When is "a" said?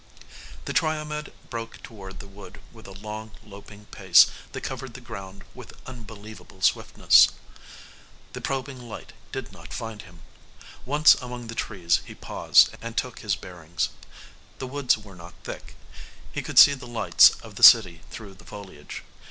2.87-2.91